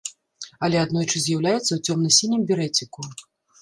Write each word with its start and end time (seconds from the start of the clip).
Але 0.67 0.79
аднойчы 0.85 1.17
з'яўляецца 1.27 1.63
ў 1.73 1.79
цёмна-сінім 1.87 2.41
берэціку. 2.53 3.01